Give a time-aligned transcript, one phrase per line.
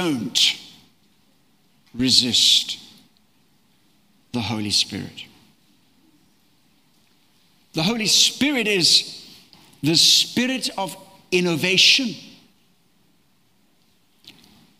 [0.00, 0.58] don't
[1.94, 2.78] resist
[4.32, 5.26] the Holy Spirit.
[7.74, 8.88] The Holy Spirit is
[9.82, 10.96] the spirit of
[11.30, 12.14] innovation.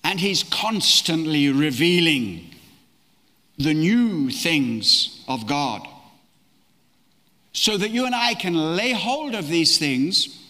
[0.02, 2.54] And He's constantly revealing
[3.58, 5.86] the new things of God
[7.52, 10.40] so that you and I can lay hold of these things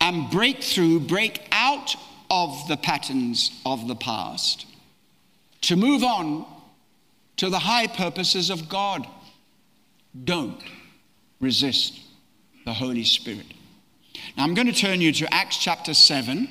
[0.00, 1.94] and break through, break out
[2.30, 4.66] of the patterns of the past
[5.62, 6.44] to move on
[7.36, 9.06] to the high purposes of God.
[10.24, 10.60] Don't
[11.40, 12.00] resist
[12.64, 13.46] the Holy Spirit.
[14.36, 16.48] Now, I'm going to turn you to Acts chapter 7,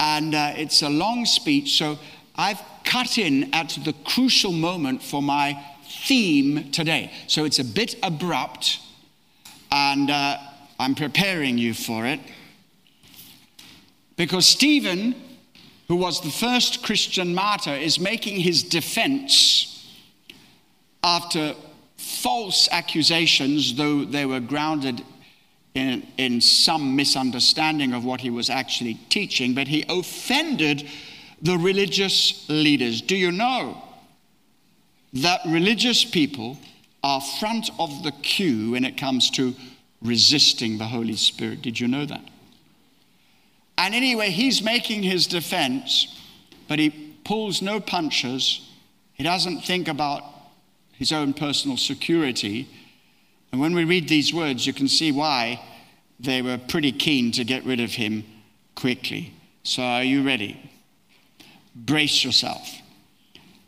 [0.00, 1.98] and uh, it's a long speech, so
[2.36, 5.62] I've cut in at the crucial moment for my
[6.06, 7.12] theme today.
[7.26, 8.80] So it's a bit abrupt,
[9.70, 10.38] and uh,
[10.78, 12.20] I'm preparing you for it.
[14.18, 15.14] Because Stephen,
[15.86, 19.96] who was the first Christian martyr, is making his defense
[21.04, 21.54] after
[21.96, 25.02] false accusations, though they were grounded
[25.74, 30.88] in, in some misunderstanding of what he was actually teaching, but he offended
[31.40, 33.00] the religious leaders.
[33.00, 33.80] Do you know
[35.12, 36.58] that religious people
[37.04, 39.54] are front of the queue when it comes to
[40.02, 41.62] resisting the Holy Spirit?
[41.62, 42.22] Did you know that?
[43.78, 46.20] And anyway, he's making his defense,
[46.66, 46.90] but he
[47.24, 48.68] pulls no punches.
[49.14, 50.24] He doesn't think about
[50.92, 52.68] his own personal security.
[53.52, 55.62] And when we read these words, you can see why
[56.18, 58.24] they were pretty keen to get rid of him
[58.74, 59.32] quickly.
[59.62, 60.70] So, are you ready?
[61.76, 62.68] Brace yourself.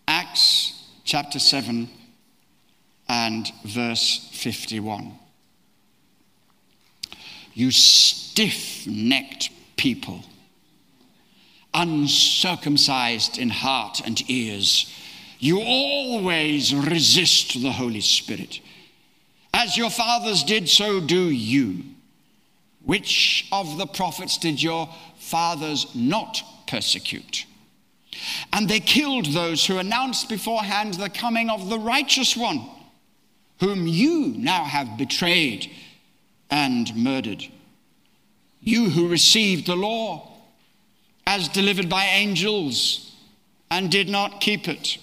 [0.09, 1.89] Acts chapter 7
[3.09, 5.13] and verse 51.
[7.55, 9.51] You stiff necked
[9.81, 10.23] people,
[11.73, 14.93] uncircumcised in heart and ears,
[15.39, 18.61] you always resist the Holy Spirit.
[19.55, 21.83] As your fathers did, so do you.
[22.85, 24.87] Which of the prophets did your
[25.19, 27.47] fathers not persecute?
[28.53, 32.69] And they killed those who announced beforehand the coming of the righteous one,
[33.61, 35.71] whom you now have betrayed
[36.51, 37.47] and murdered.
[38.61, 40.37] You who received the law
[41.27, 43.15] as delivered by angels
[43.71, 44.99] and did not keep it.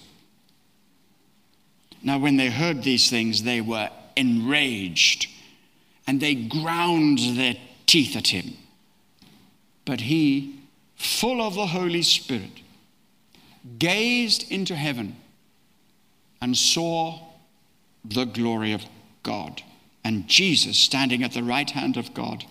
[2.02, 5.28] Now, when they heard these things, they were enraged
[6.06, 8.56] and they ground their teeth at him.
[9.84, 10.60] But he,
[10.96, 12.60] full of the Holy Spirit,
[13.78, 15.16] gazed into heaven
[16.40, 17.20] and saw
[18.04, 18.84] the glory of
[19.22, 19.62] God
[20.04, 22.44] and Jesus standing at the right hand of God.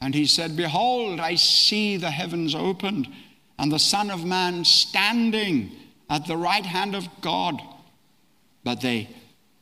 [0.00, 3.08] And he said, Behold, I see the heavens opened
[3.58, 5.72] and the Son of Man standing
[6.10, 7.60] at the right hand of God.
[8.64, 9.08] But they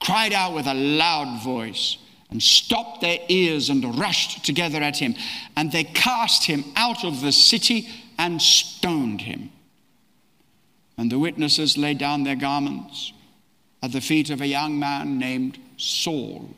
[0.01, 1.99] cried out with a loud voice
[2.31, 5.15] and stopped their ears and rushed together at him.
[5.57, 9.51] And they cast him out of the city and stoned him.
[10.97, 13.13] And the witnesses laid down their garments
[13.83, 16.49] at the feet of a young man named Saul.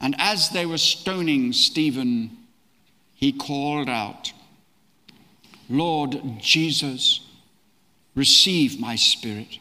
[0.00, 2.36] And as they were stoning Stephen,
[3.14, 4.32] he called out,
[5.68, 7.20] Lord Jesus,
[8.14, 9.58] receive my spirit.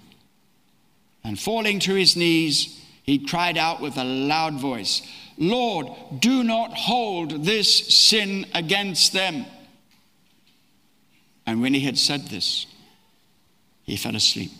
[1.24, 5.02] And falling to his knees, he cried out with a loud voice,
[5.38, 5.88] Lord,
[6.20, 9.46] do not hold this sin against them.
[11.46, 12.66] And when he had said this,
[13.84, 14.52] he fell asleep.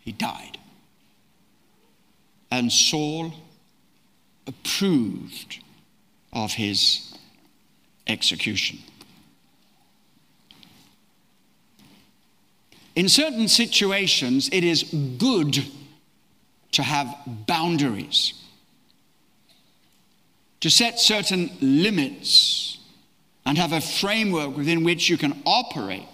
[0.00, 0.58] He died.
[2.50, 3.32] And Saul
[4.46, 5.58] approved
[6.32, 7.14] of his
[8.06, 8.78] execution.
[12.94, 14.84] In certain situations, it is
[15.18, 15.64] good
[16.72, 17.14] to have
[17.46, 18.34] boundaries,
[20.60, 22.78] to set certain limits,
[23.44, 26.08] and have a framework within which you can operate.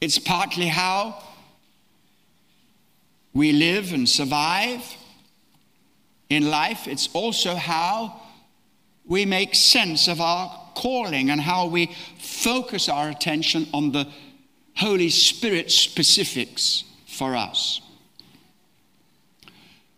[0.00, 1.22] It's partly how
[3.32, 4.82] we live and survive
[6.30, 8.20] in life, it's also how
[9.06, 14.08] we make sense of our calling and how we focus our attention on the
[14.76, 17.80] Holy Spirit specifics for us.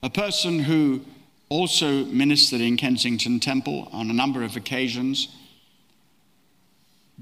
[0.03, 1.01] A person who
[1.49, 5.29] also ministered in Kensington Temple on a number of occasions,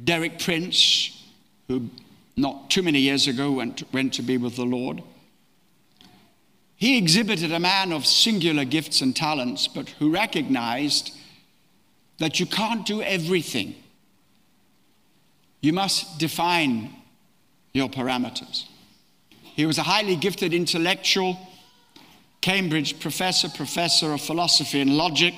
[0.02, 1.22] Derek Prince,
[1.68, 1.88] who
[2.36, 5.02] not too many years ago went went to be with the Lord.
[6.84, 11.16] He exhibited a man of singular gifts and talents, but who recognized
[12.18, 13.74] that you can't do everything.
[15.62, 16.90] you must define
[17.72, 18.66] your parameters.
[19.30, 21.38] He was a highly gifted intellectual,
[22.42, 25.32] Cambridge professor, professor of philosophy and logic.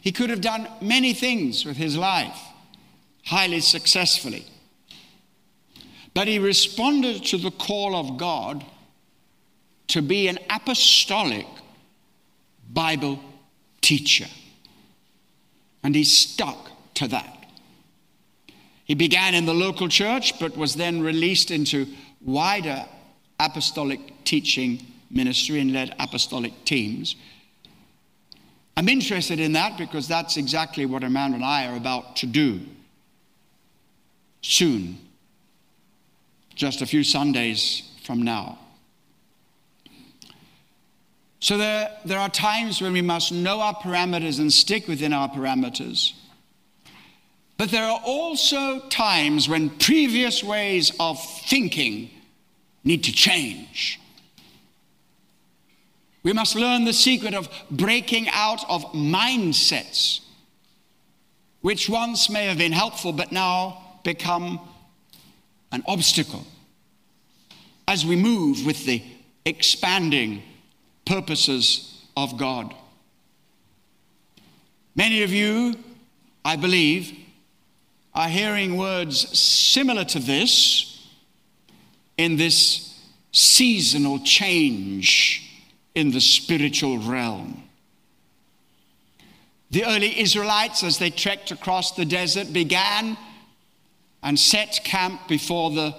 [0.00, 2.40] He could have done many things with his life,
[3.24, 4.46] highly successfully.
[6.12, 8.64] But he responded to the call of God
[9.88, 11.46] to be an apostolic
[12.72, 13.20] Bible
[13.80, 14.26] teacher.
[15.82, 17.46] And he stuck to that.
[18.84, 21.86] He began in the local church, but was then released into
[22.20, 22.84] wider
[23.38, 27.16] apostolic teaching ministry and led apostolic teams.
[28.76, 32.60] I'm interested in that because that's exactly what Amanda and I are about to do
[34.42, 34.98] soon,
[36.54, 38.58] just a few Sundays from now.
[41.46, 45.28] So there, there are times when we must know our parameters and stick within our
[45.28, 46.12] parameters.
[47.56, 52.10] But there are also times when previous ways of thinking
[52.82, 54.00] need to change.
[56.24, 60.22] We must learn the secret of breaking out of mindsets,
[61.60, 64.58] which once may have been helpful but now become
[65.70, 66.44] an obstacle
[67.86, 69.00] as we move with the
[69.44, 70.42] expanding
[71.06, 72.74] purposes of God.
[74.94, 75.74] Many of you,
[76.44, 77.16] I believe,
[78.14, 81.06] are hearing words similar to this
[82.16, 82.98] in this
[83.32, 85.42] seasonal change
[85.94, 87.62] in the spiritual realm.
[89.70, 93.18] The early Israelites, as they trekked across the desert, began
[94.22, 95.94] and set camp before the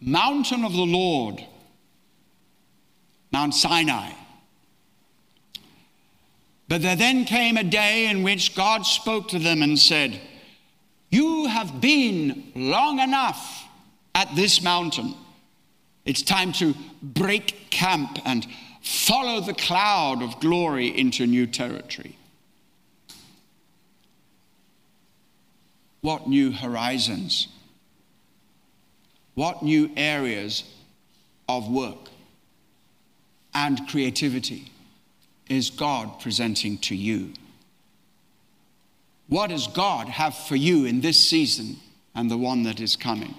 [0.00, 1.44] mountain of the Lord,
[3.30, 4.12] Mount Sinai.
[6.68, 10.20] But there then came a day in which God spoke to them and said,
[11.10, 13.64] you have been long enough
[14.14, 15.14] at this mountain.
[16.04, 18.46] It's time to break camp and
[18.82, 22.16] follow the cloud of glory into new territory.
[26.02, 27.48] What new horizons?
[29.34, 30.64] What new areas
[31.48, 32.08] of work
[33.54, 34.70] and creativity
[35.48, 37.32] is God presenting to you?
[39.28, 41.76] What does God have for you in this season
[42.14, 43.34] and the one that is coming?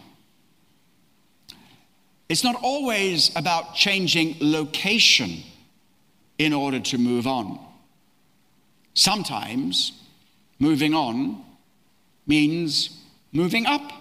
[2.29, 5.44] It's not always about changing location
[6.38, 7.59] in order to move on.
[8.94, 9.94] Sometimes
[10.59, 11.44] moving on
[12.27, 13.01] means
[13.33, 13.91] moving up.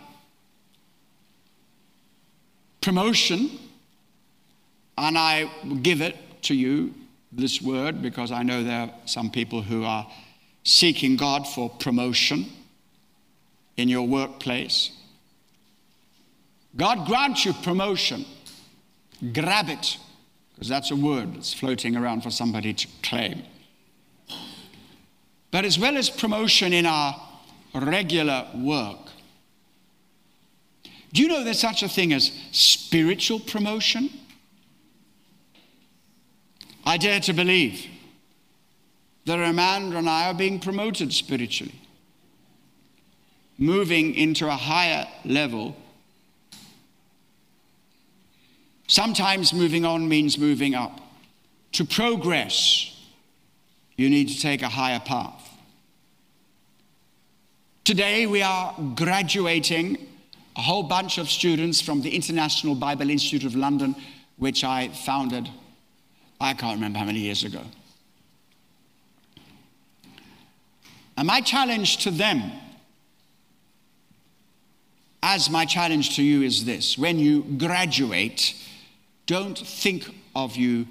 [2.82, 3.50] Promotion,
[4.96, 5.50] and I
[5.82, 6.94] give it to you,
[7.30, 10.06] this word, because I know there are some people who are
[10.64, 12.46] seeking God for promotion
[13.76, 14.90] in your workplace.
[16.76, 18.24] God grants you promotion.
[19.32, 19.98] Grab it,
[20.54, 23.42] because that's a word that's floating around for somebody to claim.
[25.50, 27.16] But as well as promotion in our
[27.74, 28.98] regular work,
[31.12, 34.10] do you know there's such a thing as spiritual promotion?
[36.88, 37.86] I dare to believe
[39.26, 41.74] that Amanda and I are being promoted spiritually,
[43.58, 45.76] moving into a higher level.
[48.86, 50.98] Sometimes moving on means moving up.
[51.72, 52.98] To progress,
[53.96, 55.46] you need to take a higher path.
[57.84, 60.06] Today, we are graduating
[60.56, 63.94] a whole bunch of students from the International Bible Institute of London,
[64.38, 65.50] which I founded,
[66.40, 67.62] I can't remember how many years ago.
[71.16, 72.52] And my challenge to them,
[75.20, 78.54] as my challenge to you, is this when you graduate,
[79.26, 80.86] don't think of you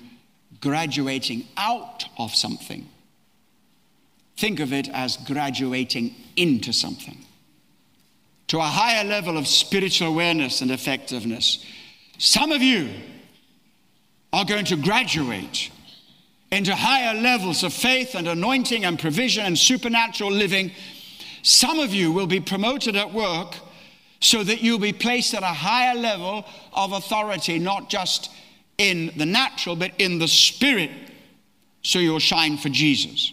[0.60, 2.90] graduating out of something.
[4.36, 7.18] Think of it as graduating into something,
[8.48, 11.66] to a higher level of spiritual awareness and effectiveness.
[12.18, 12.90] Some of you
[14.34, 15.72] are going to graduate
[16.52, 20.72] into higher levels of faith and anointing and provision and supernatural living,
[21.42, 23.56] some of you will be promoted at work
[24.20, 28.32] so that you'll be placed at a higher level of authority, not just
[28.78, 30.92] in the natural, but in the spirit,
[31.82, 33.32] so you'll shine for Jesus.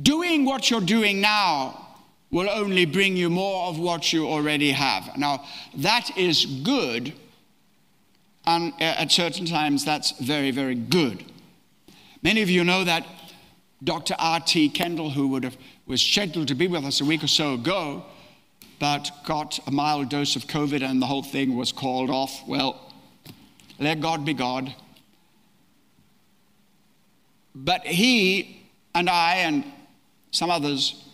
[0.00, 1.88] Doing what you're doing now
[2.30, 5.16] will only bring you more of what you already have.
[5.16, 5.44] Now,
[5.76, 7.12] that is good
[8.46, 11.24] and uh, at certain times, that's very, very good.
[12.22, 13.06] Many of you know that
[13.82, 14.14] Dr.
[14.18, 14.70] R.T.
[14.70, 15.56] Kendall, who have,
[15.86, 18.04] was scheduled to be with us a week or so ago,
[18.78, 22.46] but got a mild dose of COVID and the whole thing was called off.
[22.46, 22.92] Well,
[23.78, 24.74] let God be God.
[27.54, 29.64] But he and I and
[30.30, 31.04] some others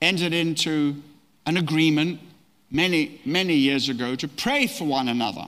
[0.00, 1.02] entered into
[1.46, 2.20] an agreement
[2.70, 5.46] many, many years ago to pray for one another.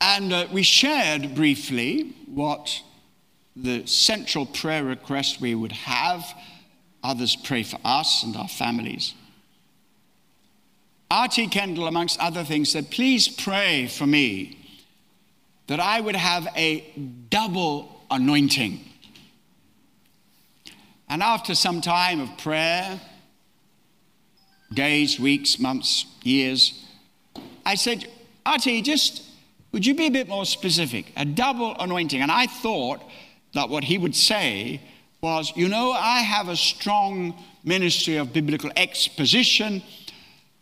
[0.00, 2.82] And uh, we shared briefly what
[3.54, 6.24] the central prayer request we would have.
[7.02, 9.14] Others pray for us and our families.
[11.10, 11.48] R.T.
[11.48, 14.56] Kendall, amongst other things, said, Please pray for me
[15.66, 16.84] that I would have a
[17.28, 18.84] double anointing.
[21.08, 23.00] And after some time of prayer,
[24.72, 26.86] days, weeks, months, years,
[27.66, 28.06] I said,
[28.46, 29.29] R.T., just
[29.72, 31.12] would you be a bit more specific?
[31.16, 32.20] A double anointing.
[32.20, 33.02] And I thought
[33.54, 34.80] that what he would say
[35.20, 39.82] was, you know, I have a strong ministry of biblical exposition,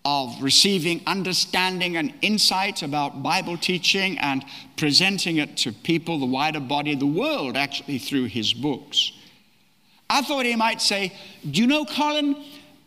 [0.04, 4.44] of receiving understanding and insight about Bible teaching and
[4.76, 9.12] presenting it to people, the wider body of the world, actually through his books.
[10.10, 11.12] I thought he might say,
[11.48, 12.42] Do you know, Colin,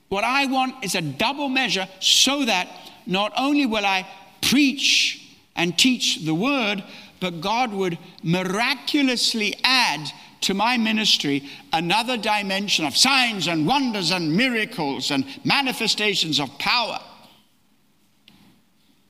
[0.10, 2.68] what I want is a double measure so that
[3.06, 4.08] not only will I
[4.42, 6.84] preach and teach the word,
[7.20, 14.36] but God would miraculously add to my ministry another dimension of signs and wonders and
[14.36, 17.00] miracles and manifestations of power.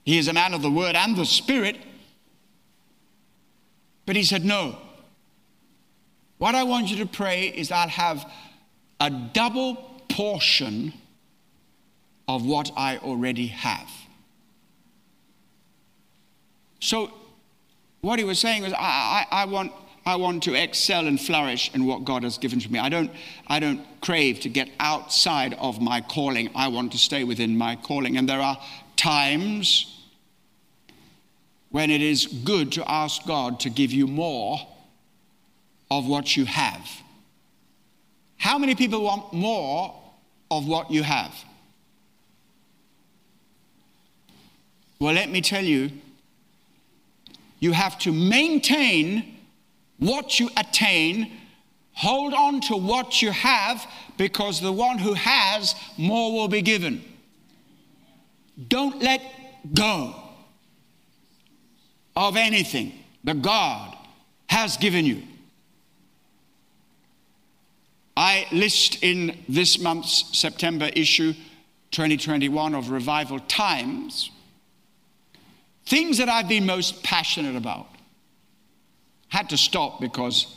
[0.03, 1.77] He is a man of the word and the spirit.
[4.05, 4.77] But he said, No.
[6.37, 8.25] What I want you to pray is I'll have
[8.99, 9.75] a double
[10.09, 10.91] portion
[12.27, 13.89] of what I already have.
[16.81, 17.13] So
[18.01, 19.71] what he was saying was, I, I, I, want,
[20.05, 22.79] I want to excel and flourish in what God has given to me.
[22.79, 23.11] I don't,
[23.47, 26.49] I don't crave to get outside of my calling.
[26.55, 28.17] I want to stay within my calling.
[28.17, 28.59] And there are
[28.97, 29.99] times
[31.69, 34.59] when it is good to ask God to give you more
[35.89, 36.89] of what you have.
[38.37, 39.95] How many people want more
[40.49, 41.33] of what you have?
[44.99, 45.91] Well, let me tell you,
[47.61, 49.37] you have to maintain
[49.99, 51.31] what you attain,
[51.93, 53.85] hold on to what you have,
[54.17, 57.03] because the one who has, more will be given.
[58.67, 59.21] Don't let
[59.73, 60.15] go
[62.15, 63.95] of anything that God
[64.49, 65.21] has given you.
[68.17, 71.33] I list in this month's September issue
[71.91, 74.30] 2021 of Revival Times
[75.91, 77.85] Things that I've been most passionate about.
[79.27, 80.55] Had to stop because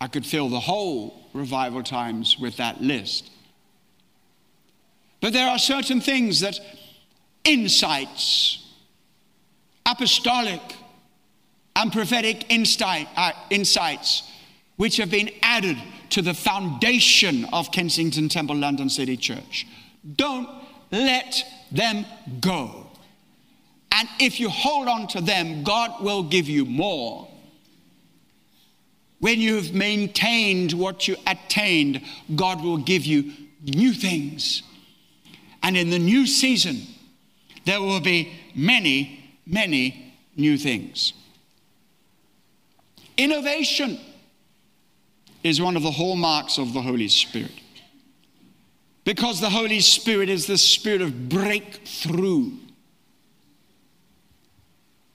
[0.00, 3.30] I could fill the whole revival times with that list.
[5.20, 6.58] But there are certain things that
[7.44, 8.72] insights,
[9.84, 10.62] apostolic
[11.76, 14.22] and prophetic insight, uh, insights,
[14.78, 15.76] which have been added
[16.08, 19.66] to the foundation of Kensington Temple London City Church.
[20.16, 20.48] Don't
[20.90, 22.06] let them
[22.40, 22.89] go.
[24.00, 27.28] And if you hold on to them, God will give you more.
[29.18, 32.00] When you've maintained what you attained,
[32.34, 33.30] God will give you
[33.62, 34.62] new things.
[35.62, 36.80] And in the new season,
[37.66, 41.12] there will be many, many new things.
[43.18, 44.00] Innovation
[45.44, 47.52] is one of the hallmarks of the Holy Spirit.
[49.04, 52.52] Because the Holy Spirit is the spirit of breakthrough.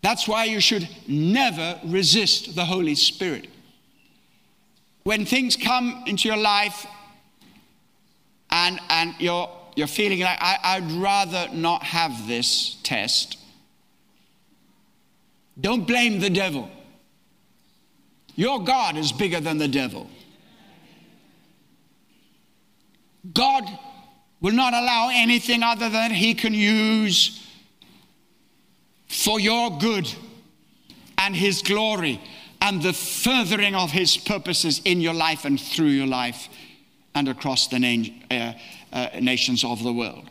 [0.06, 3.48] That's why you should never resist the Holy Spirit.
[5.02, 6.86] When things come into your life
[8.52, 13.40] and, and you're, you're feeling like, I, I'd rather not have this test,
[15.60, 16.70] don't blame the devil.
[18.36, 20.08] Your God is bigger than the devil.
[23.34, 23.64] God
[24.40, 27.42] will not allow anything other than He can use
[29.16, 30.14] for your good
[31.18, 32.22] and His glory
[32.62, 36.50] and the furthering of His purposes in your life and through your life
[37.14, 38.54] and across the na- uh,
[38.92, 40.30] uh, nations of the world.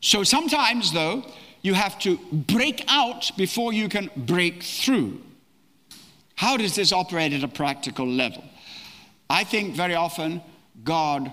[0.00, 1.24] So sometimes, though,
[1.62, 5.20] you have to break out before you can break through.
[6.34, 8.44] How does this operate at a practical level?
[9.30, 10.42] I think very often
[10.84, 11.32] God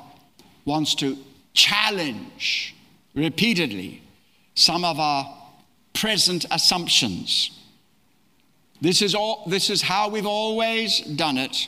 [0.65, 1.17] wants to
[1.53, 2.73] challenge
[3.13, 4.01] repeatedly
[4.55, 5.42] some of our
[5.93, 7.51] present assumptions.
[8.81, 11.67] This is, all, this is how we've always done it.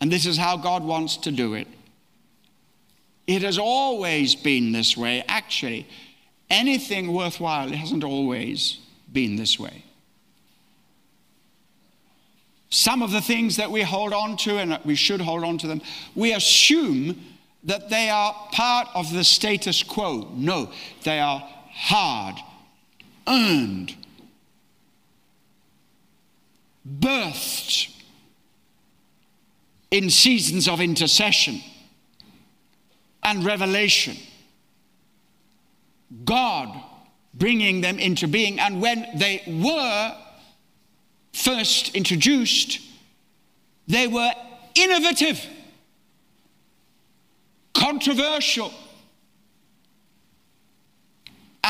[0.00, 1.68] And this is how God wants to do it.
[3.26, 5.24] It has always been this way.
[5.28, 5.86] Actually,
[6.50, 8.78] anything worthwhile hasn't always
[9.12, 9.84] been this way.
[12.70, 15.66] Some of the things that we hold on to, and we should hold on to
[15.66, 15.80] them,
[16.14, 17.20] we assume
[17.62, 20.30] that they are part of the status quo.
[20.34, 20.70] No,
[21.04, 22.36] they are hard,
[23.26, 23.94] earned,
[26.86, 27.90] birthed
[29.90, 31.60] in seasons of intercession
[33.22, 34.16] and revelation.
[36.24, 36.82] God
[37.32, 38.60] bringing them into being.
[38.60, 40.16] And when they were
[41.32, 42.80] first introduced,
[43.88, 44.32] they were
[44.74, 45.44] innovative,
[47.72, 48.72] controversial,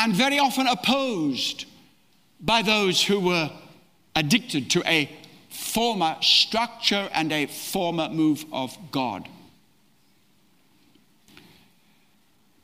[0.05, 1.65] and very often opposed
[2.39, 3.51] by those who were
[4.15, 5.11] addicted to a
[5.49, 9.27] former structure and a former move of God.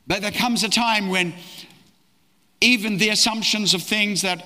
[0.06, 1.32] But there comes a time when
[2.60, 4.44] even the assumptions of things that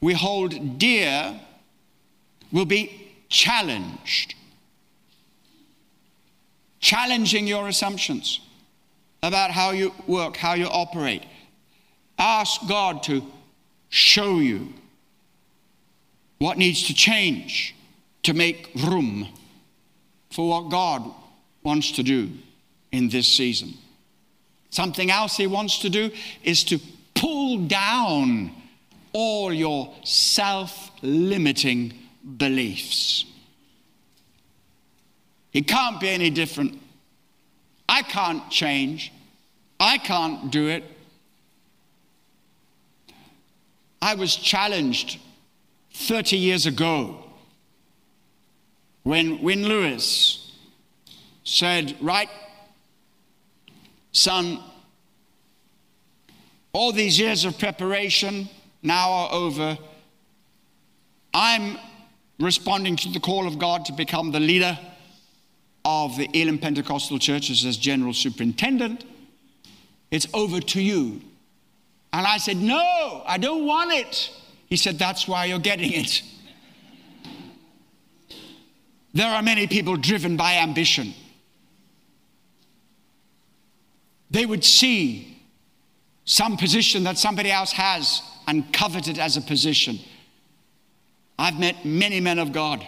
[0.00, 1.40] we hold dear
[2.50, 4.34] will be challenged.
[6.80, 8.40] Challenging your assumptions
[9.22, 11.22] about how you work, how you operate.
[12.22, 13.20] Ask God to
[13.88, 14.72] show you
[16.38, 17.74] what needs to change
[18.22, 19.26] to make room
[20.30, 21.02] for what God
[21.64, 22.30] wants to do
[22.92, 23.74] in this season.
[24.70, 26.12] Something else He wants to do
[26.44, 26.78] is to
[27.14, 28.52] pull down
[29.12, 31.92] all your self limiting
[32.36, 33.24] beliefs.
[35.52, 36.78] It can't be any different.
[37.88, 39.12] I can't change.
[39.80, 40.84] I can't do it.
[44.02, 45.20] I was challenged
[45.94, 47.22] 30 years ago
[49.04, 50.58] when Wynne Lewis
[51.44, 52.28] said, Right,
[54.10, 54.58] son,
[56.72, 58.48] all these years of preparation
[58.82, 59.78] now are over.
[61.32, 61.78] I'm
[62.40, 64.76] responding to the call of God to become the leader
[65.84, 69.04] of the Elim Pentecostal churches as general superintendent.
[70.10, 71.20] It's over to you.
[72.12, 74.30] And I said, No, I don't want it.
[74.66, 76.22] He said, That's why you're getting it.
[79.14, 81.14] There are many people driven by ambition.
[84.30, 85.42] They would see
[86.24, 89.98] some position that somebody else has and covet it as a position.
[91.38, 92.86] I've met many men of God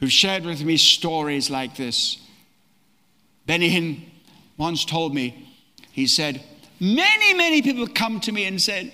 [0.00, 2.18] who've shared with me stories like this.
[3.46, 4.02] Benny Hinn
[4.58, 5.54] once told me,
[5.92, 6.42] he said,
[6.78, 8.92] Many, many people come to me and said,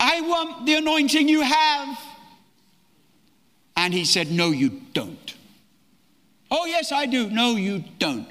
[0.00, 1.98] I want the anointing you have.
[3.76, 5.34] And he said, No, you don't.
[6.50, 7.28] Oh, yes, I do.
[7.28, 8.26] No, you don't.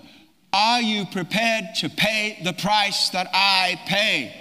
[0.52, 4.34] Are you prepared to pay the price that I pay?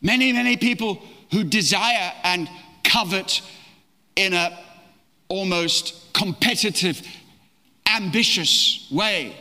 [0.00, 2.48] Many, many people who desire and
[2.84, 3.40] covet
[4.16, 4.56] in a
[5.28, 7.02] almost competitive,
[7.96, 9.36] ambitious way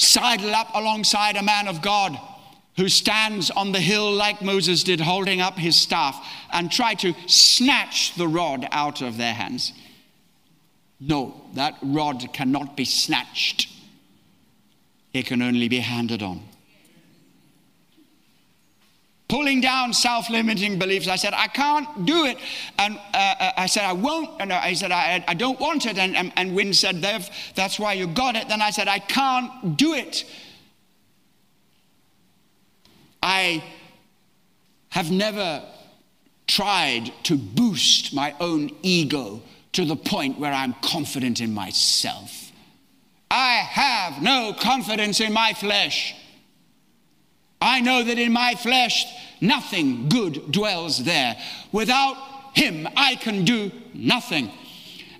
[0.00, 2.18] sidle up alongside a man of God
[2.76, 7.14] who stands on the hill like Moses did, holding up his staff, and try to
[7.26, 9.72] snatch the rod out of their hands.
[10.98, 13.68] No, that rod cannot be snatched,
[15.12, 16.42] it can only be handed on.
[19.30, 22.36] Pulling down self limiting beliefs, I said, I can't do it.
[22.80, 24.28] And uh, uh I said, I won't.
[24.40, 25.98] And I said, I, I don't want it.
[25.98, 27.00] And, and, and Wynne said,
[27.54, 28.48] That's why you got it.
[28.48, 30.24] Then I said, I can't do it.
[33.22, 33.62] I
[34.88, 35.62] have never
[36.48, 39.42] tried to boost my own ego
[39.74, 42.50] to the point where I'm confident in myself.
[43.30, 46.16] I have no confidence in my flesh.
[47.60, 49.04] I know that in my flesh
[49.40, 51.36] nothing good dwells there.
[51.72, 52.16] Without
[52.54, 54.50] him, I can do nothing.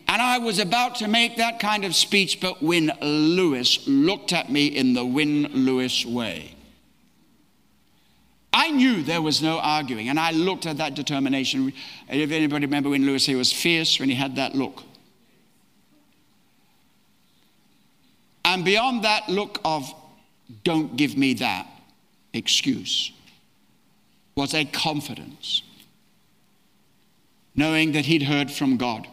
[0.09, 4.51] And I was about to make that kind of speech, but Wynne Lewis looked at
[4.51, 6.57] me in the Wynne Lewis way.
[8.53, 11.73] I knew there was no arguing, and I looked at that determination.
[12.09, 14.83] If anybody remember Wynne Lewis, he was fierce when he had that look.
[18.45, 19.95] And beyond that look of,
[20.65, 21.69] don't give me that
[22.33, 23.13] excuse,
[24.35, 25.63] was a confidence,
[27.55, 29.07] knowing that he'd heard from God.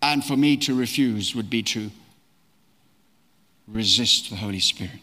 [0.00, 1.90] And for me to refuse would be to
[3.68, 5.00] resist the Holy Spirit.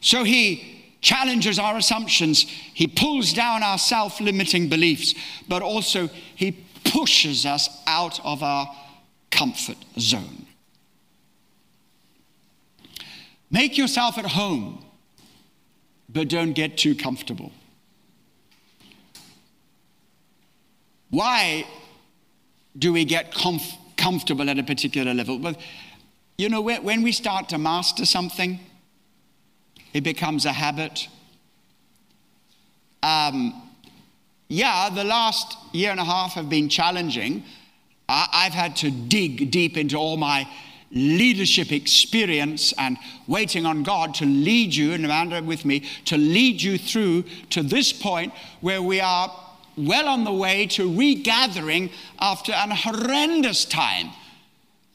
[0.00, 5.14] So he challenges our assumptions, he pulls down our self limiting beliefs,
[5.48, 6.52] but also he
[6.84, 8.74] pushes us out of our
[9.30, 10.46] comfort zone.
[13.50, 14.82] Make yourself at home,
[16.08, 17.52] but don't get too comfortable.
[21.10, 21.66] Why
[22.78, 25.38] do we get comf- comfortable at a particular level?
[25.38, 25.56] Well,
[26.38, 28.58] you know, when, when we start to master something,
[29.92, 31.08] it becomes a habit.
[33.02, 33.70] Um,
[34.48, 37.44] yeah, the last year and a half have been challenging.
[38.08, 40.48] I, have had to dig deep into all my
[40.90, 46.60] leadership experience and waiting on God to lead you, and Amanda with me, to lead
[46.60, 49.34] you through to this point where we are
[49.76, 54.10] well on the way to regathering after an horrendous time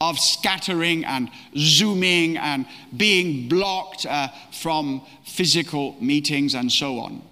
[0.00, 7.22] of scattering and zooming and being blocked uh, from physical meetings and so on.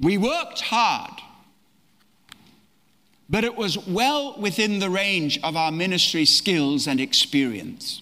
[0.00, 1.20] We worked hard,
[3.28, 8.00] but it was well within the range of our ministry skills and experience.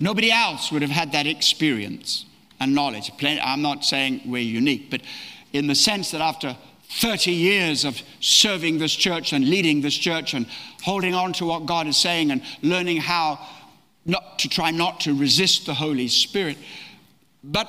[0.00, 2.24] Nobody else would have had that experience
[2.58, 3.12] and knowledge.
[3.22, 5.02] I'm not saying we're unique, but
[5.52, 6.56] in the sense that after
[6.88, 10.46] 30 years of serving this church and leading this church and
[10.82, 13.38] holding on to what God is saying and learning how
[14.04, 16.56] not to try not to resist the Holy Spirit.
[17.42, 17.68] But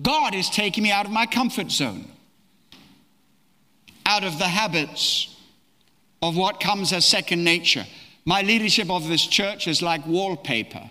[0.00, 2.06] God is taking me out of my comfort zone,
[4.04, 5.34] out of the habits
[6.20, 7.86] of what comes as second nature.
[8.24, 10.90] My leadership of this church is like wallpaper.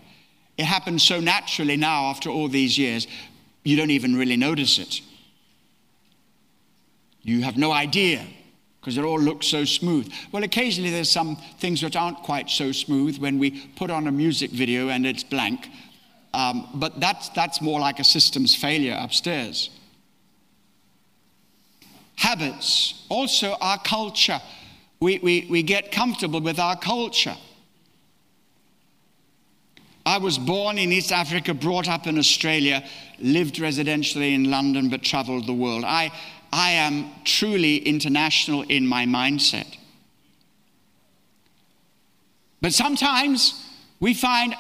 [0.58, 3.08] It happens so naturally now after all these years,
[3.64, 5.02] you don't even really notice it.
[7.24, 8.26] You have no idea
[8.80, 10.12] because it all looks so smooth.
[10.32, 14.12] Well, occasionally there's some things that aren't quite so smooth when we put on a
[14.12, 15.70] music video and it's blank.
[16.34, 19.70] Um, but that's, that's more like a systems failure upstairs.
[22.16, 24.40] Habits, also our culture.
[25.00, 27.36] We, we, we get comfortable with our culture.
[30.06, 32.84] I was born in East Africa, brought up in Australia,
[33.20, 35.84] lived residentially in London, but traveled the world.
[35.86, 36.12] I,
[36.52, 39.78] I am truly international in my mindset.
[42.62, 43.54] But sometimes
[44.00, 44.56] we find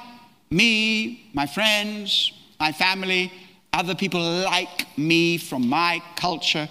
[0.49, 3.31] me, my friends, my family,
[3.73, 6.69] other people like me from my culture,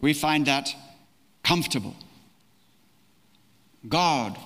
[0.00, 0.74] we find that
[1.42, 1.94] comfortable.
[3.88, 4.36] God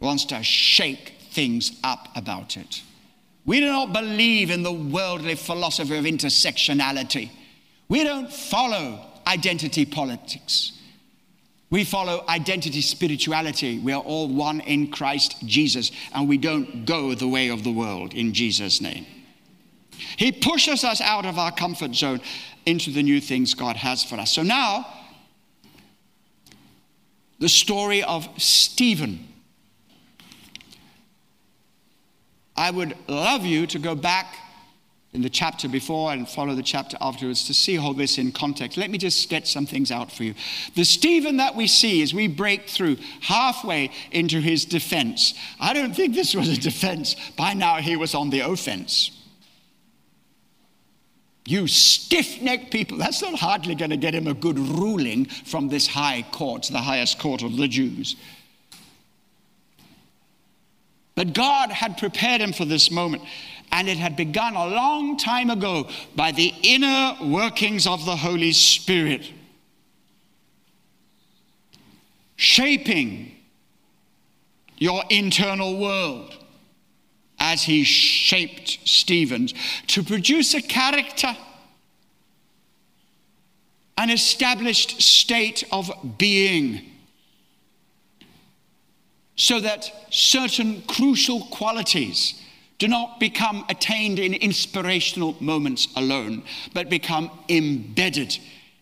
[0.00, 2.82] wants to shake things up about it.
[3.46, 7.30] We do not believe in the worldly philosophy of intersectionality.
[7.88, 10.72] We don't follow identity politics.
[11.70, 13.78] We follow identity spirituality.
[13.78, 17.70] We are all one in Christ Jesus, and we don't go the way of the
[17.70, 19.06] world in Jesus' name.
[20.16, 22.20] He pushes us out of our comfort zone
[22.66, 24.32] into the new things God has for us.
[24.32, 24.86] So now,
[27.38, 29.28] the story of Stephen.
[32.56, 34.34] I would love you to go back
[35.12, 38.78] in the chapter before and follow the chapter afterwards to see all this in context.
[38.78, 40.34] Let me just sketch some things out for you.
[40.76, 45.94] The Stephen that we see as we break through halfway into his defense, I don't
[45.94, 47.16] think this was a defense.
[47.36, 49.10] By now he was on the offense.
[51.44, 55.68] You stiff necked people, that's not hardly going to get him a good ruling from
[55.68, 58.14] this high court, the highest court of the Jews.
[61.16, 63.24] But God had prepared him for this moment.
[63.72, 68.52] And it had begun a long time ago by the inner workings of the Holy
[68.52, 69.30] Spirit,
[72.36, 73.36] shaping
[74.78, 76.36] your internal world
[77.38, 79.54] as he shaped Stephen's
[79.86, 81.36] to produce a character,
[83.96, 86.82] an established state of being,
[89.36, 92.34] so that certain crucial qualities
[92.80, 98.36] do not become attained in inspirational moments alone, but become embedded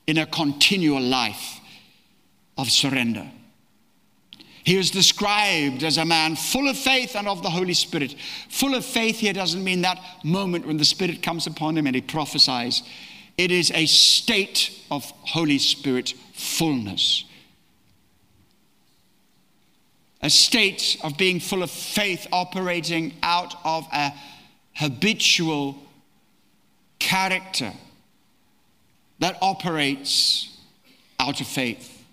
[0.07, 1.61] in a continual life
[2.57, 3.29] of surrender.
[4.63, 8.15] He is described as a man full of faith and of the Holy Spirit.
[8.49, 11.97] Full of faith here doesn't mean that moment when the Spirit comes upon him and
[11.97, 12.85] he prophesies.
[13.37, 17.25] It is a state of Holy Spirit fullness
[20.22, 24.12] a state of being full of faith operating out of a
[24.74, 25.76] habitual
[26.98, 27.72] character
[29.20, 30.57] that operates
[31.20, 32.04] out of faith.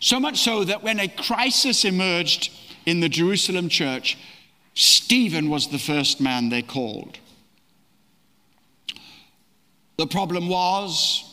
[0.00, 2.52] So much so that when a crisis emerged
[2.84, 4.18] in the Jerusalem church,
[4.74, 7.18] Stephen was the first man they called.
[9.96, 11.24] The problem was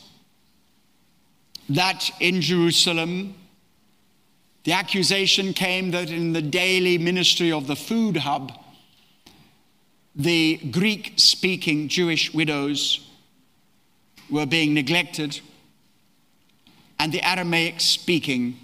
[1.68, 3.34] that in Jerusalem,
[4.64, 8.52] the accusation came that in the daily ministry of the food hub,
[10.16, 13.06] the Greek speaking Jewish widows
[14.30, 15.40] were being neglected,
[16.98, 18.56] and the Aramaic speaking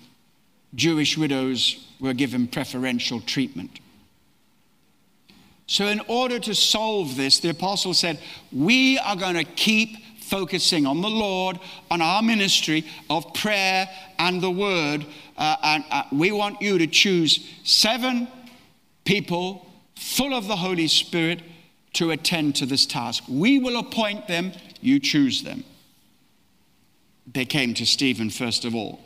[0.75, 3.81] Jewish widows were given preferential treatment.
[5.67, 8.19] So, in order to solve this, the apostle said,
[8.51, 11.59] We are going to keep focusing on the Lord,
[11.91, 15.05] on our ministry of prayer and the word.
[15.41, 18.29] Uh, and uh, we want you to choose seven
[19.07, 21.41] people full of the Holy Spirit
[21.95, 23.25] to attend to this task.
[23.27, 25.65] We will appoint them, you choose them.
[27.33, 29.01] They came to Stephen first of all.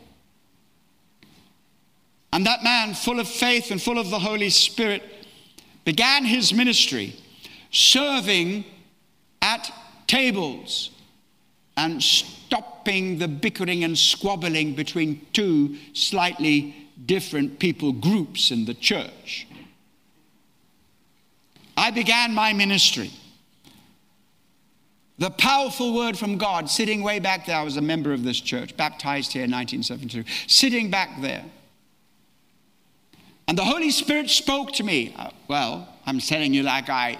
[2.33, 5.03] And that man, full of faith and full of the Holy Spirit,
[5.85, 7.15] began his ministry
[7.71, 8.65] serving
[9.41, 9.71] at
[10.05, 10.89] tables
[11.77, 19.47] and stopping the bickering and squabbling between two slightly different people groups in the church.
[21.77, 23.11] I began my ministry.
[25.17, 28.39] The powerful word from God, sitting way back there, I was a member of this
[28.39, 31.45] church, baptized here in 1972, sitting back there.
[33.47, 35.13] And the Holy Spirit spoke to me.
[35.17, 37.19] Uh, well, I'm telling you like I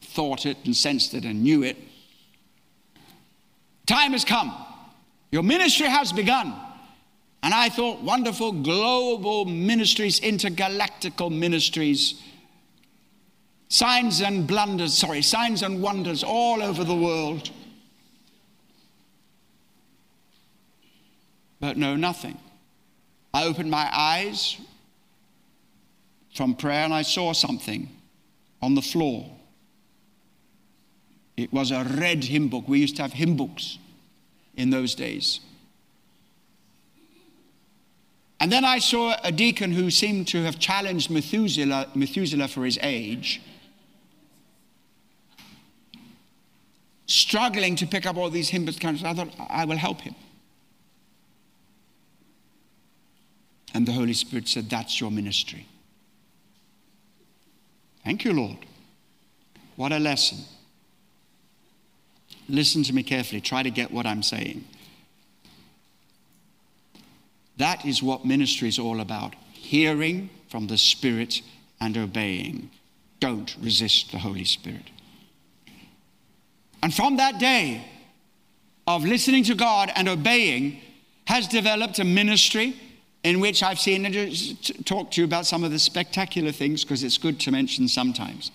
[0.00, 1.76] thought it and sensed it and knew it.
[3.86, 4.54] Time has come.
[5.30, 6.54] Your ministry has begun.
[7.42, 12.22] And I thought, wonderful global ministries, intergalactical ministries,
[13.68, 17.50] signs and blunders, sorry, signs and wonders all over the world.
[21.60, 22.38] But no, nothing.
[23.34, 24.58] I opened my eyes,
[26.34, 27.88] from prayer and I saw something
[28.62, 29.30] on the floor.
[31.36, 32.68] It was a red hymn book.
[32.68, 33.78] We used to have hymn books
[34.56, 35.40] in those days.
[38.40, 42.78] And then I saw a deacon who seemed to have challenged Methuselah, Methuselah for his
[42.82, 43.40] age,
[47.06, 48.78] struggling to pick up all these hymn books.
[48.84, 50.14] I thought, I will help him.
[53.72, 55.66] And the Holy Spirit said, That's your ministry.
[58.04, 58.58] Thank you, Lord.
[59.76, 60.38] What a lesson.
[62.48, 63.40] Listen to me carefully.
[63.40, 64.64] Try to get what I'm saying.
[67.56, 71.40] That is what ministry is all about hearing from the Spirit
[71.80, 72.70] and obeying.
[73.20, 74.90] Don't resist the Holy Spirit.
[76.82, 77.84] And from that day
[78.86, 80.80] of listening to God and obeying,
[81.26, 82.76] has developed a ministry
[83.22, 87.02] in which I've seen and talk to you about some of the spectacular things because
[87.02, 88.50] it's good to mention sometimes.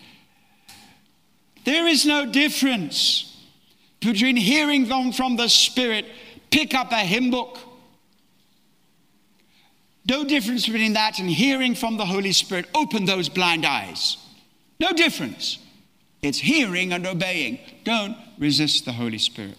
[1.66, 3.29] There is no difference
[4.00, 6.06] between hearing them from the Spirit,
[6.52, 7.58] pick up a hymn book.
[10.06, 14.18] No difference between that and hearing from the Holy Spirit, open those blind eyes.
[14.80, 15.60] No difference.
[16.22, 17.60] It's hearing and obeying.
[17.84, 19.58] Don't resist the Holy Spirit.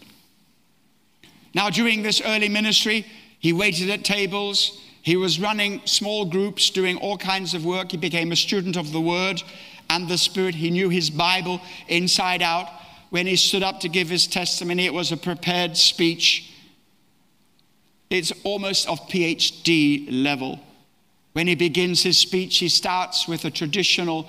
[1.55, 3.07] Now, during this early ministry,
[3.38, 4.81] he waited at tables.
[5.03, 7.92] He was running small groups, doing all kinds of work.
[7.92, 9.42] He became a student of the Word
[9.88, 10.55] and the Spirit.
[10.55, 12.68] He knew his Bible inside out.
[13.10, 16.52] When he stood up to give his testimony, it was a prepared speech.
[18.08, 20.60] It's almost of PhD level.
[21.32, 24.28] When he begins his speech, he starts with a traditional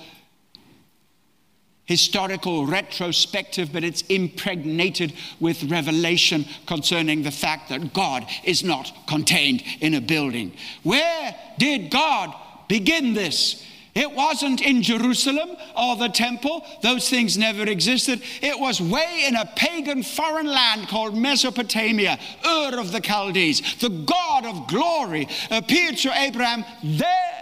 [1.85, 9.63] historical retrospective, but it's impregnated with revelation concerning the fact that God is not contained
[9.79, 10.53] in a building.
[10.83, 12.33] Where did God
[12.69, 13.65] begin this?
[13.93, 18.21] It wasn't in Jerusalem or the temple, those things never existed.
[18.41, 23.75] It was way in a pagan foreign land called Mesopotamia, Ur of the Chaldees.
[23.80, 27.41] The God of glory appeared to Abraham there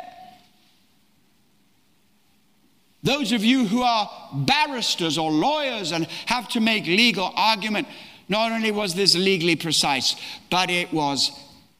[3.03, 7.87] those of you who are barristers or lawyers and have to make legal argument,
[8.27, 10.15] not only was this legally precise,
[10.49, 11.31] but it was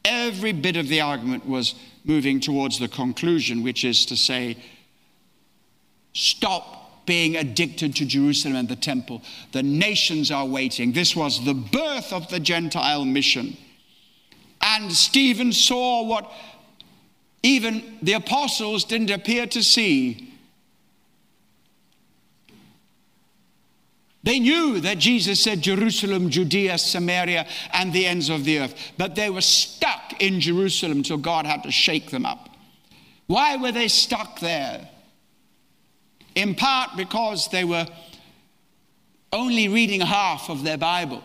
[0.04, 4.56] every bit of the argument was moving towards the conclusion, which is to say,
[6.12, 9.22] stop being addicted to Jerusalem and the temple.
[9.52, 10.92] The nations are waiting.
[10.92, 13.56] This was the birth of the Gentile mission.
[14.60, 16.30] And Stephen saw what
[17.42, 20.29] even the apostles didn't appear to see
[24.22, 29.14] They knew that Jesus said Jerusalem, Judea, Samaria, and the ends of the earth, but
[29.14, 32.50] they were stuck in Jerusalem until God had to shake them up.
[33.26, 34.88] Why were they stuck there?
[36.34, 37.86] In part because they were
[39.32, 41.22] only reading half of their Bible.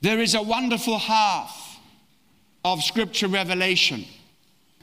[0.00, 1.78] There is a wonderful half
[2.64, 4.06] of scripture revelation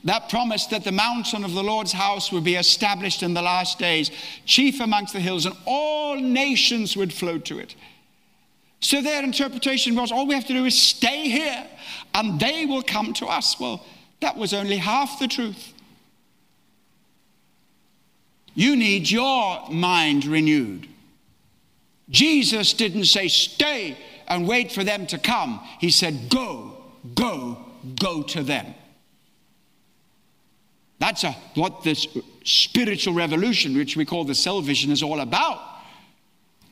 [0.10, 3.80] that promised that the mountain of the Lord's house would be established in the last
[3.80, 4.12] days,
[4.46, 7.76] chief amongst the hills, and all nations would flow to it.
[8.80, 11.68] So their interpretation was all we have to do is stay here
[12.14, 13.60] and they will come to us.
[13.60, 13.84] Well,
[14.20, 15.74] that was only half the truth.
[18.54, 20.88] You need your mind renewed.
[22.10, 25.60] Jesus didn't say, stay and wait for them to come.
[25.80, 26.78] He said, go,
[27.14, 27.58] go,
[28.00, 28.74] go to them.
[31.00, 32.08] That's a, what this
[32.44, 35.62] spiritual revolution, which we call the cell vision, is all about.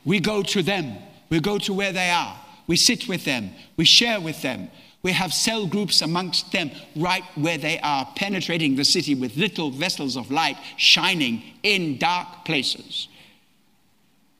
[0.03, 0.97] We go to them,
[1.29, 4.69] we go to where they are, we sit with them, we share with them.
[5.03, 9.69] We have cell groups amongst them right where they are, penetrating the city with little
[9.69, 13.07] vessels of light shining in dark places.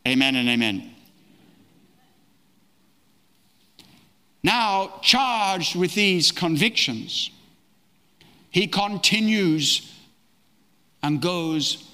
[0.08, 0.92] Amen and amen.
[4.42, 7.30] Now, charged with these convictions,
[8.56, 9.92] he continues
[11.04, 11.90] and goes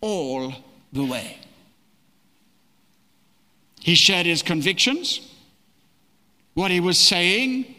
[0.00, 0.52] all
[0.92, 1.38] the way.
[3.78, 5.20] He shared his convictions.
[6.54, 7.72] What he was saying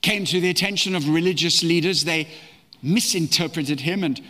[0.00, 2.04] came to the attention of religious leaders.
[2.04, 2.28] They
[2.80, 4.22] misinterpreted him and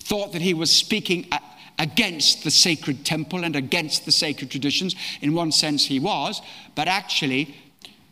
[0.00, 1.28] thought that he was speaking
[1.78, 4.94] against the sacred temple and against the sacred traditions.
[5.22, 6.42] In one sense, he was,
[6.74, 7.56] but actually,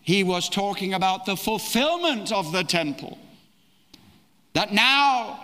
[0.06, 3.18] he was talking about the fulfillment of the temple.
[4.52, 5.40] That now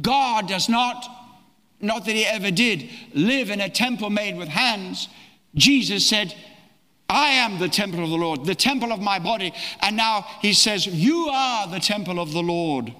[0.00, 1.06] God does not,
[1.78, 5.10] not that he ever did, live in a temple made with hands.
[5.54, 6.34] Jesus said,
[7.10, 9.52] I am the temple of the Lord, the temple of my body.
[9.82, 12.94] And now he says, You are the temple of the Lord.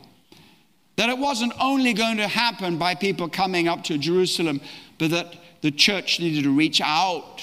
[0.96, 4.61] That it wasn't only going to happen by people coming up to Jerusalem,
[4.98, 7.40] but that the church needed to reach out,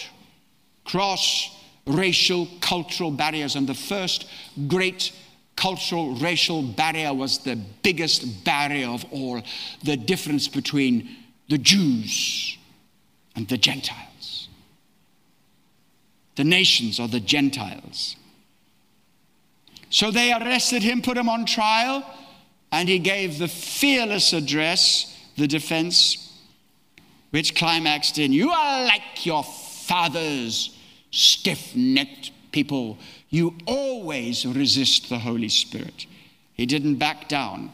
[0.86, 1.56] cross
[1.90, 3.56] racial, cultural barriers.
[3.56, 4.28] And the first
[4.68, 5.12] great
[5.56, 9.42] cultural, racial barrier was the biggest barrier of all
[9.84, 11.10] the difference between
[11.50, 12.58] the Jews
[13.36, 14.48] and the Gentiles.
[16.36, 18.16] The nations are the Gentiles.
[19.90, 22.06] So they arrested him, put him on trial,
[22.72, 26.32] and he gave the fearless address, the defense,
[27.32, 30.79] which climaxed in You are like your fathers
[31.12, 32.98] stiff necked people.
[33.30, 36.06] You always resist the Holy Spirit.
[36.54, 37.72] He didn't back down.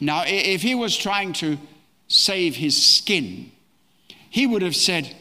[0.00, 1.58] Now, if he was trying to
[2.08, 3.50] save his skin,
[4.30, 5.14] he would have said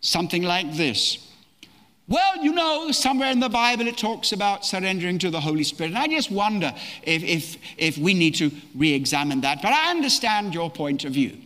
[0.00, 1.18] something like this
[2.08, 5.88] Well, you know, somewhere in the Bible it talks about surrendering to the Holy Spirit.
[5.90, 9.62] And I just wonder if, if, if we need to re examine that.
[9.62, 11.36] But I understand your point of view.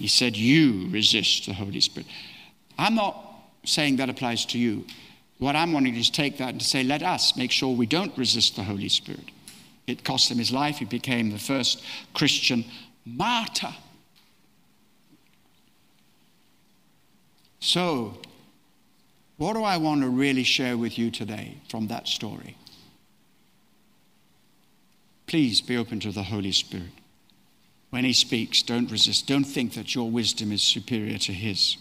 [0.00, 2.06] He said, You resist the Holy Spirit.
[2.78, 3.22] I'm not
[3.66, 4.86] saying that applies to you.
[5.38, 8.16] What I'm wanting is to take that and say, let us make sure we don't
[8.16, 9.30] resist the Holy Spirit.
[9.86, 10.78] It cost him his life.
[10.78, 11.84] He became the first
[12.14, 12.64] Christian
[13.04, 13.74] martyr.
[17.58, 18.16] So,
[19.36, 22.56] what do I want to really share with you today from that story?
[25.26, 26.99] Please be open to the Holy Spirit.
[27.90, 29.26] When he speaks, don't resist.
[29.26, 31.76] Don't think that your wisdom is superior to his.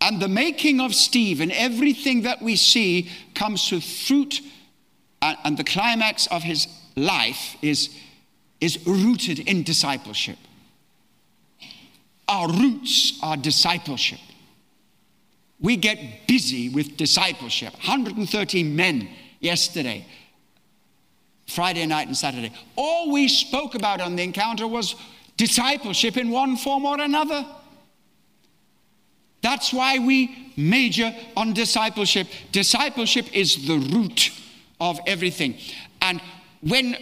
[0.00, 4.40] And the making of Stephen, everything that we see comes to fruit,
[5.20, 7.90] and the climax of his life is,
[8.60, 10.38] is rooted in discipleship.
[12.28, 14.20] Our roots are discipleship.
[15.60, 17.72] We get busy with discipleship.
[17.72, 19.08] 130 men
[19.40, 20.06] yesterday
[21.48, 22.52] Friday night and Saturday.
[22.76, 24.94] All we spoke about on the encounter was
[25.36, 27.44] discipleship in one form or another.
[29.40, 32.28] That's why we major on discipleship.
[32.52, 34.30] Discipleship is the root
[34.80, 35.56] of everything.
[36.02, 36.20] And
[36.60, 36.96] when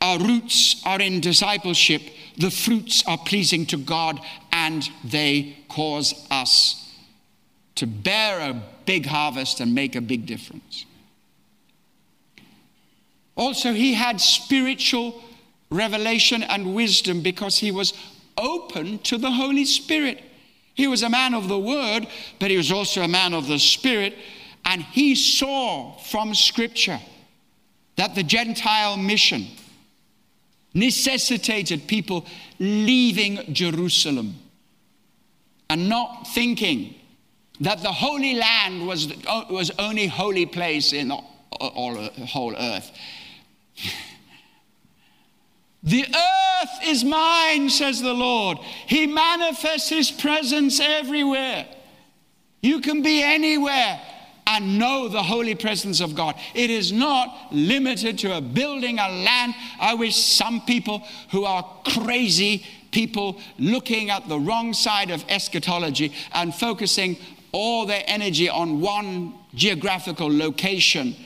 [0.00, 2.02] our roots are in discipleship,
[2.38, 4.20] the fruits are pleasing to God
[4.52, 6.94] and they cause us
[7.74, 10.84] to bear a big harvest and make a big difference.
[13.40, 15.18] Also, he had spiritual
[15.70, 17.94] revelation and wisdom because he was
[18.36, 20.22] open to the Holy Spirit.
[20.74, 22.06] He was a man of the word,
[22.38, 24.14] but he was also a man of the spirit.
[24.66, 27.00] And he saw from Scripture
[27.96, 29.46] that the Gentile mission
[30.74, 32.26] necessitated people
[32.58, 34.34] leaving Jerusalem
[35.70, 36.94] and not thinking
[37.60, 39.08] that the Holy Land was,
[39.48, 41.24] was only holy place in all,
[41.58, 41.94] all,
[42.26, 42.90] whole earth.
[45.82, 48.58] The earth is mine, says the Lord.
[48.86, 51.66] He manifests His presence everywhere.
[52.62, 54.00] You can be anywhere
[54.46, 56.34] and know the holy presence of God.
[56.54, 59.54] It is not limited to a building, a land.
[59.80, 66.12] I wish some people who are crazy people looking at the wrong side of eschatology
[66.32, 67.16] and focusing
[67.52, 71.16] all their energy on one geographical location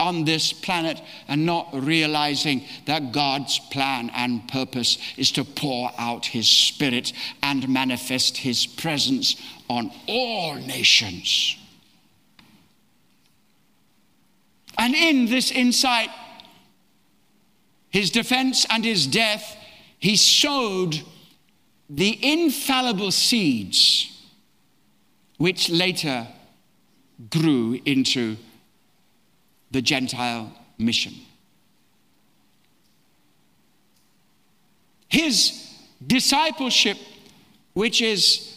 [0.00, 6.26] on this planet and not realizing that God's plan and purpose is to pour out
[6.26, 9.36] His Spirit and manifest His presence
[9.68, 11.56] on all nations.
[14.76, 16.10] And in this insight,
[17.90, 19.56] his defense and his death,
[19.98, 21.02] he sowed
[21.88, 24.06] the infallible seeds
[25.36, 26.28] which later
[27.30, 28.36] grew into
[29.70, 31.14] the Gentile mission.
[35.08, 35.68] His
[36.04, 36.96] discipleship,
[37.74, 38.56] which is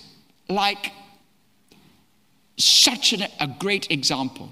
[0.49, 0.91] like
[2.57, 4.49] such an, a great example,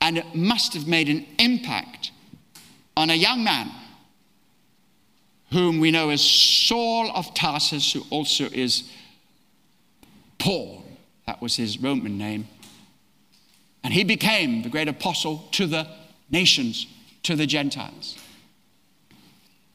[0.00, 2.12] and it must have made an impact
[2.96, 3.70] on a young man
[5.52, 8.90] whom we know as Saul of Tarsus, who also is
[10.38, 10.84] Paul.
[11.26, 12.46] That was his Roman name.
[13.82, 15.86] And he became the great apostle to the
[16.30, 16.86] nations,
[17.22, 18.16] to the Gentiles.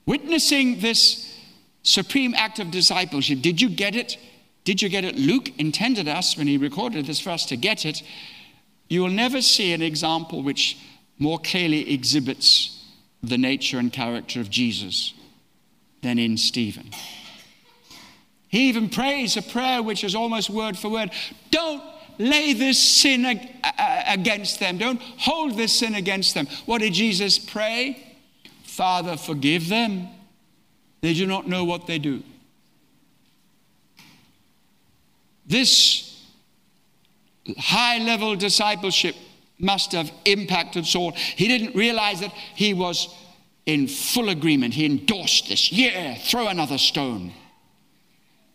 [0.06, 1.36] Witnessing this
[1.84, 4.18] supreme act of discipleship, did you get it?
[4.64, 5.16] Did you get it?
[5.16, 8.03] Luke intended us, when he recorded this for us, to get it.
[8.88, 10.78] You will never see an example which
[11.18, 12.84] more clearly exhibits
[13.24, 15.14] the nature and character of Jesus
[16.01, 16.91] than in Stephen.
[18.47, 21.12] He even prays a prayer which is almost word for word.
[21.49, 21.84] Don't
[22.18, 23.26] lay this sin
[24.07, 24.78] against them.
[24.78, 26.47] Don't hold this sin against them.
[26.66, 28.18] What did Jesus pray?
[28.63, 30.07] Father, forgive them.
[31.01, 32.24] They do not know what they do.
[35.45, 36.24] This
[37.57, 39.16] high level discipleship
[39.59, 41.11] must have impacted Saul.
[41.11, 43.07] He didn't realize that he was
[43.66, 44.74] in full agreement.
[44.74, 45.72] He endorsed this.
[45.72, 47.34] Yeah, throw another stone.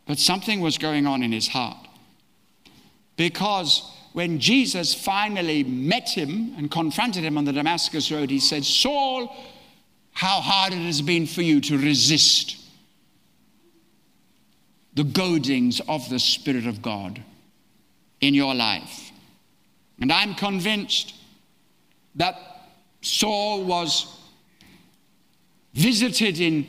[0.07, 1.79] But something was going on in his heart.
[3.21, 3.83] Because
[4.15, 9.37] when Jesus finally met him and confronted him on the Damascus Road, he said, Saul,
[10.13, 12.57] how hard it has been for you to resist
[14.95, 17.23] the goadings of the Spirit of God
[18.23, 19.11] in your life.
[20.01, 21.13] And I'm convinced
[22.15, 22.37] that
[23.03, 24.19] Saul was
[25.75, 26.67] visited in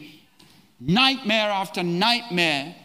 [0.82, 2.76] nightmare after nightmare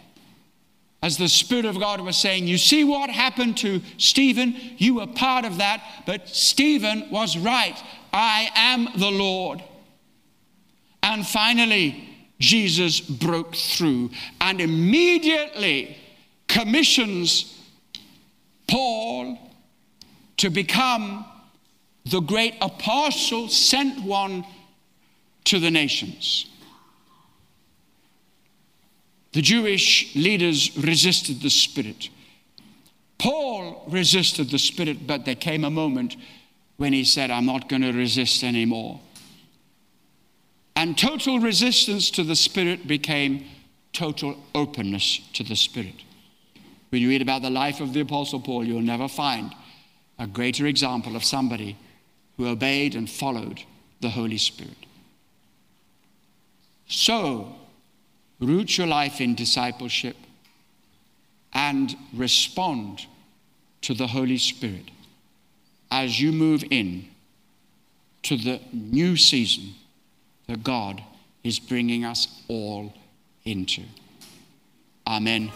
[1.06, 4.56] as the Spirit of God was saying, You see what happened to Stephen?
[4.76, 7.80] You were part of that, but Stephen was right.
[8.12, 9.62] I am the Lord.
[11.04, 12.08] And finally,
[12.40, 15.96] Jesus broke through and immediately
[16.48, 17.56] commissions
[18.66, 19.38] Paul
[20.38, 21.24] to become
[22.04, 24.44] the great apostle, sent one
[25.44, 26.46] to the nations.
[29.36, 32.08] The Jewish leaders resisted the Spirit.
[33.18, 36.16] Paul resisted the Spirit, but there came a moment
[36.78, 38.98] when he said, I'm not going to resist anymore.
[40.74, 43.44] And total resistance to the Spirit became
[43.92, 46.02] total openness to the Spirit.
[46.88, 49.54] When you read about the life of the Apostle Paul, you'll never find
[50.18, 51.76] a greater example of somebody
[52.38, 53.60] who obeyed and followed
[54.00, 54.86] the Holy Spirit.
[56.86, 57.54] So,
[58.40, 60.16] root your life in discipleship
[61.52, 63.06] and respond
[63.82, 64.90] to the Holy Spirit
[65.90, 67.08] as you move in
[68.22, 69.74] to the new season
[70.48, 71.02] that God
[71.44, 72.92] is bringing us all
[73.44, 73.82] into.
[75.06, 75.52] Amen.